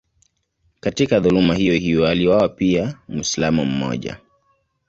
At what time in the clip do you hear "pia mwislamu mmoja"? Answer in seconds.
2.49-4.17